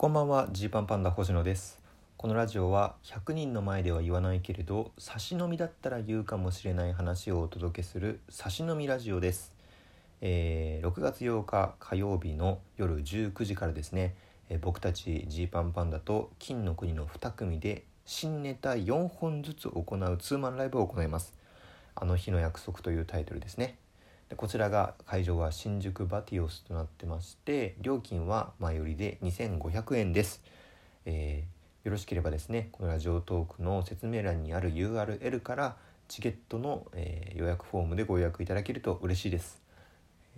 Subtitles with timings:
[0.00, 1.78] こんばんはジーパンパンダ星野です。
[2.16, 9.52] このラジオは100人の前では言わないけれど差し飲みだったら言うかもしれない話をお届けする差し飲みラジオです、
[10.22, 14.14] えー6月8日火曜日の夜19時からですね、
[14.48, 21.34] えー僕たちジーパンパンダと金の国の2組で新ネタ4本ずつ行うツーマンライブを行います。
[21.94, 23.76] あの日の約束というタイトルですね。
[24.30, 30.42] でこちらが会場は新宿バティオスとなってまして料金は前よりで2500円です、
[31.04, 35.76] えーよろしければですねこのラジオトークの説明欄にある URL から
[36.08, 39.62] チケットの、えー予約フォームでご予約いただけると嬉しいです。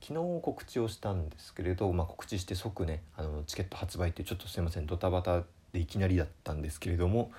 [0.00, 5.42] 昨日告知をしたんですけれど、まあ、告知して即ねあのチケット発売ってちょっとすいませんドタバタ
[5.72, 7.32] でいきなりだったんですけれども、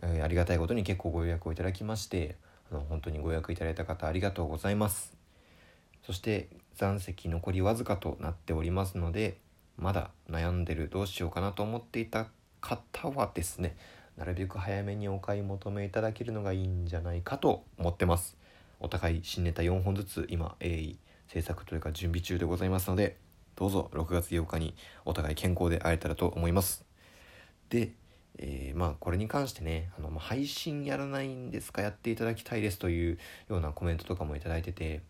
[0.00, 2.36] えーありがたいことに結構ご予約をいただきまして
[2.70, 5.13] あの本当にご予約いただいた方ありがとうございます。
[6.06, 9.38] そして残席残りわずかとなっておりますので
[9.76, 12.26] まだ悩んでるどうしようかなと思っていた
[12.60, 13.76] 方はですね
[14.16, 18.36] なるべく早めにお買い求めいただけるのがいいんじゃないかと思ってます。
[18.78, 23.16] お互い新ネタ4本ずつ今鋭意制作というか準備中でございますので
[23.56, 24.74] どうぞ6月8日に
[25.04, 26.84] お互い健康で会えたらと思います。
[27.70, 27.92] で、
[28.38, 33.18] えーまあこれに関してねあの、配信やらないんですかやっていただきたいですという
[33.48, 35.02] ようなコメントとかもいただいてて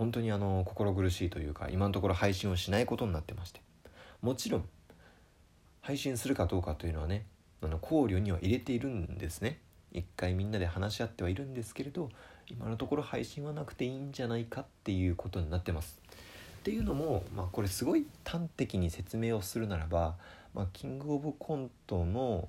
[0.00, 3.60] 本当にあの心苦しいというか今のところ配信をしないことになってまして。
[4.22, 4.68] もちろん
[5.82, 7.26] 配信するかどうかというのはね
[7.60, 9.58] あの考慮には入れているんですね。
[9.92, 12.08] 一回みんなで話し合ってはいるんですけれど
[12.50, 16.00] 今のところ配信はなくていいんじゃないかっていうことになってます。
[16.60, 20.16] っていうのも、まあ、これすごい端的に説明をするならば、
[20.54, 22.48] まあ、キングオブコントの、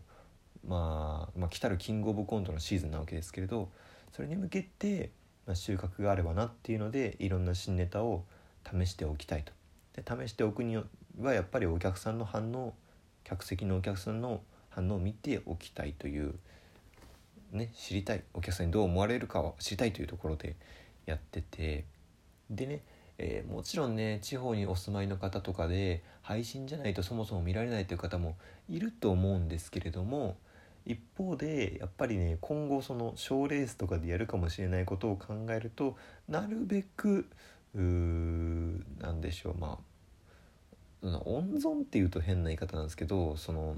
[0.65, 3.67] まあ、まあ来たるキングオブコントのシーズンなわけですけれど
[4.13, 5.09] それに向けて、
[5.45, 8.23] まあ、収穫があればなっていうのでいろんな新ネタを
[8.65, 9.51] 試しておきたいと。
[9.93, 10.77] で試しておくに
[11.19, 12.73] はやっぱりお客さんの反応
[13.23, 16.35] 客席のお客さんの反応を見ておきたいという
[17.51, 20.55] ね知りたいお客さんにどう思われるかを知りたいというところで
[21.05, 21.85] やってて
[22.49, 22.81] でね、
[23.17, 28.35] えーもちろんね地方にお住まいの方とかで配信じゃないとそもそも見られないという方も
[28.69, 30.37] いると思うんですけれども
[30.85, 35.95] 一方でやっぱりね今後その賞レースとかでやるかもしれないことを考えると
[36.27, 37.27] なるべく
[37.75, 39.77] うなんでしょうま
[41.03, 43.75] あ温存っていうと変な言い方なんですけどその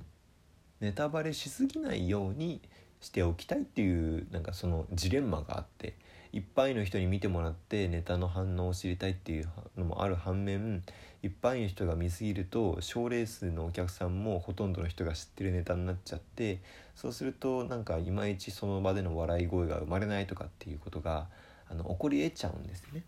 [0.81, 2.61] ネタバレしすぎないように
[2.99, 5.95] しておきたいっていうなんかそのジレンマがあって
[6.33, 10.81] いっぱいの人に見てもらってネタの反応を知りたいっていうのもある反面
[11.21, 16.59] いっぱいの人が見すぎると賞レースのお客さんもほとんどの人が知ってるネタになっちゃって
[16.95, 21.27] そうするとなんかいまいちその場での笑い声が生まれないとかっていうことが
[21.69, 23.03] あの起こり得ちゃうんですよね。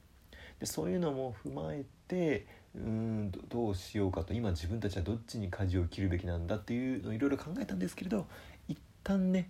[0.59, 8.27] でそういうのも踏まえてうーんどどうしようかと今自分たちはどっちに舵を切るべきなんだっていうのをいろいろ考えたんですけれど
[8.67, 9.49] 一旦ね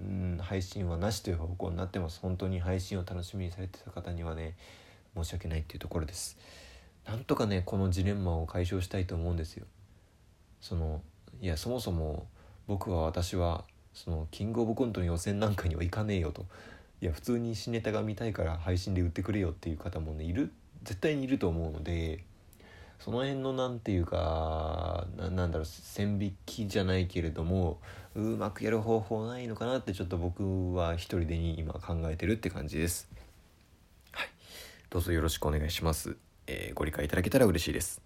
[0.00, 2.20] うん配信はなしという方向になってます。
[2.20, 4.56] 本当に配信を楽しみにされてた方にはね
[5.14, 6.38] 申し訳ないっていうところです。
[7.06, 9.66] なんとかねこのジレンマを解消したいと思うんですよ。
[10.60, 11.02] その
[11.40, 12.26] いやそもそも
[12.66, 16.46] 僕は私はそのキングオブコントの予選なんかには行かねえよと。
[17.00, 20.52] いや普通に新ネタが見たいから配信で売ってくれよっていう方もねいる
[20.84, 22.24] 絶対にいると思うので
[23.04, 27.80] その辺のなんていうかななんだろう線引きじゃないけれども
[28.14, 33.08] うまくやる方法ないのかなってちょっと僕は一人でに今考えてるって感じです。
[34.12, 34.28] はい。
[34.88, 38.00] どうぞよろしくお願いします、えーご理解いただけたら嬉しいです。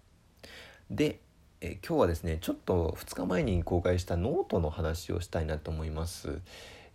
[0.89, 1.19] で、
[1.61, 6.39] えー今日はですねちょっと2日前に公開したノートの話をしたいなと思います。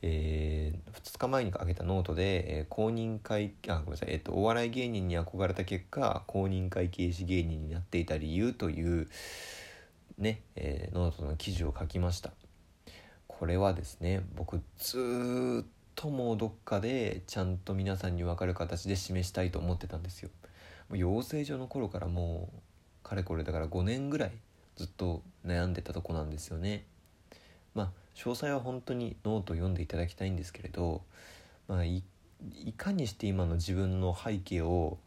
[0.03, 9.09] え2日前に上げたノートで、えー公認会あごめんなさい、えっとお笑い芸人に憧れた結果公認会計士芸人になっていた理由という
[10.19, 12.33] ね、えーノートの記事を書きました。
[13.29, 20.31] これはですね僕ずっともうどっかでちゃんと皆さんに分かる形で示したいと思ってたんですよ。
[20.89, 24.33] もう養成所の頃からもうかれこれだから5年ぐらい
[24.77, 26.85] ずっと悩んでたとこなんですよね。
[27.75, 31.03] まあ詳細は本当にノートを読んでいただきたいんですけれど、
[31.69, 32.03] まあ、い
[32.77, 34.99] かにして今の自分の背景を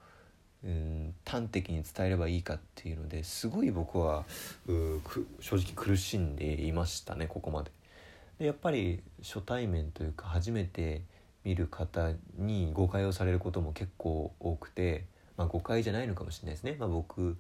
[0.64, 4.26] うん端的に伝えればいいかっていうのですごい僕は
[4.66, 7.72] うく正直苦しんでいましたねここまで。
[8.40, 11.04] でやっぱり初対面というか初めて
[11.44, 15.06] 見る方に誤解をされることも結構多くて、
[15.38, 16.76] まあ、誤解じゃないのかもしれないですね。
[16.80, 17.38] まあ、僕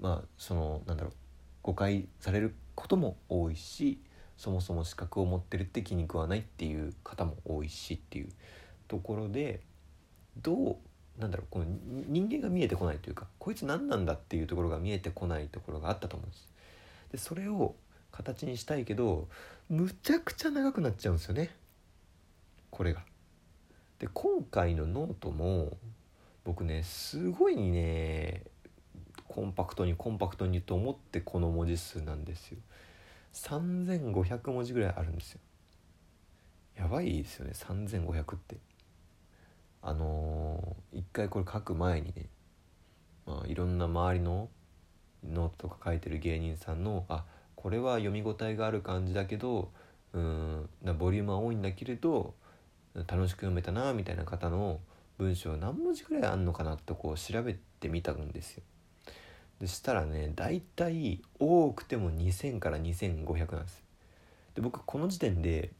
[0.00, 1.12] まあそのなんだろう
[1.62, 3.98] 誤解されることも多いし
[4.38, 8.28] そもそも資格を持ってるって気に食わないっていう方も多いしっていう
[8.86, 9.60] ところで
[10.40, 10.76] どう
[11.20, 11.66] なんだろうこの
[12.06, 16.48] 人間が見えてこないというかこいつ何なんだっていうところが見えてこないところがあったと思うんです。
[17.10, 17.74] でそれを
[18.12, 19.28] 形にしたいけど
[19.68, 21.50] むちゃくちゃ長くなっちゃうんですよね
[22.70, 23.02] これが。
[23.98, 25.76] で今回のノートも
[26.44, 28.44] 僕ねすごいね
[29.26, 32.58] コンパクトにコンパクトにと思ってこの文字数なんですよ
[33.46, 35.40] 3500文字ぐらいあるんですよ
[36.76, 38.56] やばいですよね3500って
[39.82, 42.26] あのー、一回これ書く前にね
[43.26, 44.48] まあいろんな周りの
[45.26, 47.24] ノートとか書いてる芸人さんのあ
[47.54, 49.70] これは読み応えがある感じだけど
[50.12, 50.68] うん
[50.98, 52.34] ボリュームは多いんだけれど
[52.94, 54.80] 楽しく読めたなみたいな方の
[55.18, 58.62] 文章何文字ぐらいあんのかなとこう調べてみたんですよ。
[59.60, 63.82] でしたらね大体多くても2000から2500なんです
[64.54, 65.72] で僕この時点で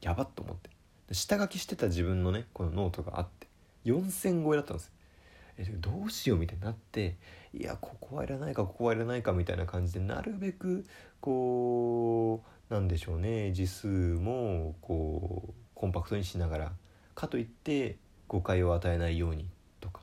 [0.00, 0.74] やばっと思って。
[1.12, 3.46] 下書きしてた自分のねこのノートがあって
[3.84, 4.92] 4000超えだったんです
[5.58, 7.16] えどうしようみたいになって
[7.52, 10.84] いやここはいらないかここはいらないかみたいな感じでなるべく
[11.20, 16.72] こうなんでしょうね字数もこうコンパクトにしながら
[17.14, 17.96] かといって
[18.26, 19.48] 誤解を与えないように
[19.80, 20.00] とか。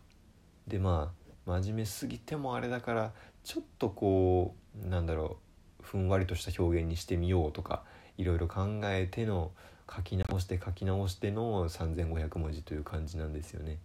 [0.68, 1.20] でまあ
[1.59, 3.12] 真面目すぎてもあれだから
[3.44, 4.56] ちょっとこ
[4.86, 5.38] うなんだろ
[5.81, 7.83] うふんわりとした表現にしてみようとか
[8.18, 9.51] いろいろ考えての
[9.94, 13.80] 書き直して書き直しての3,500文字という感じなんですよね。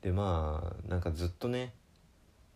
[0.00, 1.72] でまあなんかずっとね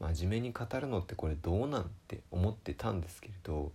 [0.00, 3.71] 真面目に語るのってこれどうなんて思ってたんですけれど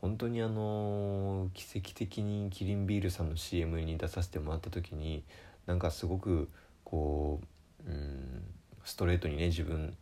[0.00, 5.24] 本当にあの奇跡的にキリンビールさんの CM に出させてもらった時に
[5.66, 6.48] なんかすごく
[6.84, 7.40] こ
[7.86, 8.42] ううん
[8.88, 9.94] ストレートにね自分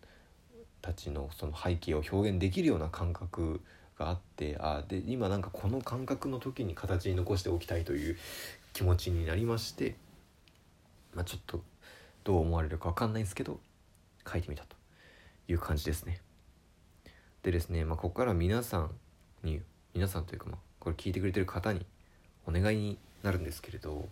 [0.81, 3.61] たちのその背景を表現できるような感覚
[3.99, 8.17] があってあで今なんかこの感覚の時に形に残しておきたいという
[8.73, 9.97] 気持ちになりまして、
[11.15, 11.63] まあ、ちょっと
[12.23, 13.59] どう思われるか分かんないですけど
[14.31, 14.77] 書いてみたと
[15.49, 16.21] いう感じですね。
[17.43, 18.91] でですね、まあ、ここから皆さん
[19.43, 19.61] に
[19.95, 21.85] 皆さんというか、まあ、これ聞いてくれてる方に
[22.47, 24.09] お願いになるんですけれど、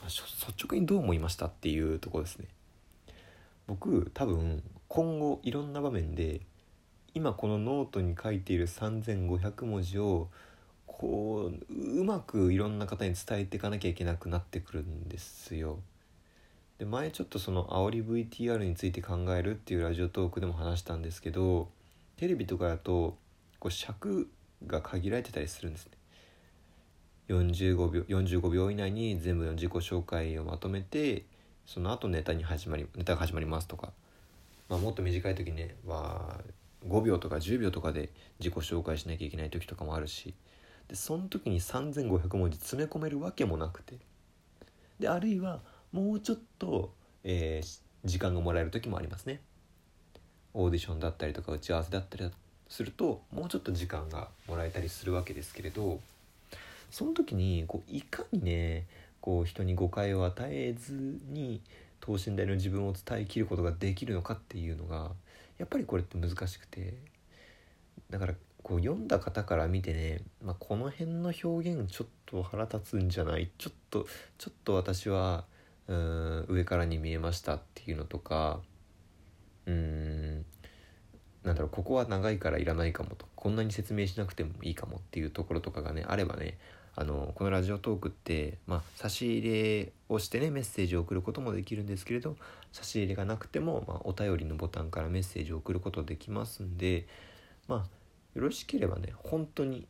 [0.00, 2.46] まあ、率直にどう思いましたっていうとこですね。
[3.66, 6.40] 僕多分今後いろんな場面で
[7.14, 10.28] 今このノートに書いている3500文字を
[10.86, 15.78] こううまくいろんな方に伝えていかなきゃいけなくなってくるんですよ。
[16.78, 21.68] で前ちょっとその煽り VTR について考えるっていうラジオトークでも話したんですけど
[22.16, 23.16] テレビとかだと
[23.60, 24.28] こう尺
[24.66, 25.92] が限られてたりするんですね。
[27.28, 31.24] 45秒 ,45 秒以内に全部の自己紹介をまとめて
[31.66, 33.92] その後ネタに始まりネタが始まりますとか、
[34.68, 36.40] まあ、もっと短い時ねは
[36.88, 40.34] 5秒とか10秒とかで自己紹介しなきゃいけない時とかもあるし。
[40.88, 43.96] でその時に3500文字詰め込めるわけもなくて。
[45.00, 45.60] であるいは
[45.92, 46.92] もうちょっと、
[47.24, 49.40] えー、時間がもらえる時もありますね。
[50.52, 52.30] オーディションだったりとか打ち合わせだったり
[52.68, 56.00] するともうちょっと時間がもらえたりするわけですけれど。
[56.90, 58.86] その時にこういかにね
[59.24, 60.92] こう人に誤解を与えず
[61.30, 61.62] に
[62.00, 65.12] 等身大の自分を伝えきることができるのかっていうのが
[65.56, 66.98] やっぱりこれって難しくて
[68.10, 73.50] だからこう読んだ方から見てね、まあ、この辺の表現ちょっと腹立つんじゃない？
[73.56, 74.06] ちょっと
[74.36, 75.46] ちょっと私は
[75.88, 78.60] うん上からに見えましたっていうのとか
[79.64, 80.44] うん
[81.44, 86.58] なんだろうここは長いからいらないかもとこんなに説明しなくてもいいかもっていうところとかがねあればね
[86.96, 92.36] あのこのラジオトークって、まあ、差し入れをしてねメッセージを送ることもできるんですけれど
[92.72, 97.06] 差し入れがなくても、まあ、お便りのボタンからメッセージを送ることできますんで
[97.66, 97.78] まあ
[98.34, 99.86] よろしければね本当に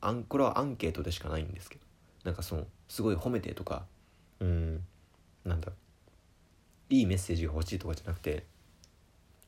[0.00, 1.82] あんこれはアンケートでしかないんですけど
[2.24, 3.84] なんかそのすごい褒めてとか
[4.40, 4.84] うん
[5.44, 5.70] なんだ
[6.90, 8.44] いいメッセージが欲しいとかじゃなくて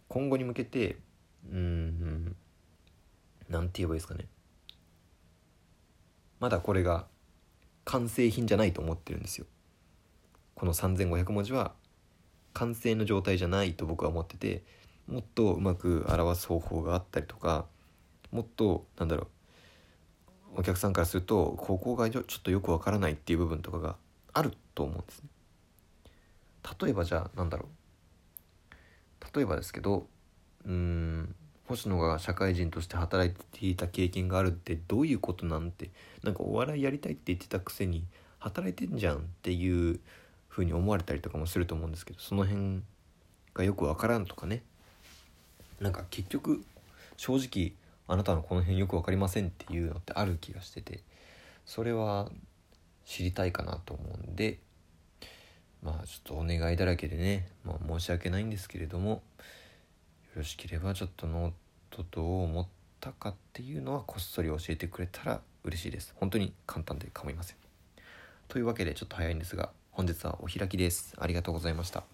[0.09, 0.97] 今後に向けて
[1.53, 2.37] うん
[3.49, 4.27] 何て言えばいいですかね。
[6.41, 7.07] まだこれが
[7.85, 9.47] 完成品じゃないと思ってるんですよ。
[10.55, 11.73] この3500文字は
[12.53, 14.65] 完成の状態じゃないと僕は思ってて
[15.07, 17.67] もっとうまく表す方法があったりとか
[18.33, 19.29] もっとなんだろ
[20.57, 23.97] うお客さんからするとここがちょっとよくわからないっていう部分とかが
[24.33, 25.29] あると思うんですね。
[26.81, 29.37] 例えばじゃあなんだろう。
[29.37, 30.09] 例えばですけど
[30.65, 31.35] うーん
[31.69, 35.91] 星野が社会人として働いていた経験があるってどういうことなんて
[36.23, 38.05] なんかお笑いやりたいって言ってたくせに
[38.39, 40.01] 働いてんじゃんっていう
[40.49, 42.83] 風に思われたりとかもすると思うんですけどその辺
[43.55, 44.63] がよくわからんとかね。
[45.81, 46.65] なんか結局
[47.17, 47.73] 正直
[48.09, 51.03] あなたのこの辺よく分かりませんっていうのってある気がしてて
[51.67, 52.31] それは
[53.05, 54.59] 知りたいかなと思うんで
[55.83, 59.23] まあちょっとお願いだらけでね、まあ、申し訳ないんですけれども
[60.39, 61.53] よろしければちょっとノー
[61.91, 62.67] トどう思っ
[63.01, 66.15] たかっていうのはこっそり教えてくれたら嬉しいです。
[66.15, 67.57] 本当に簡単で構いません。
[68.47, 71.17] というわけでちょっと早いんですが本日はお開きです。
[71.19, 72.05] ありがとうございました。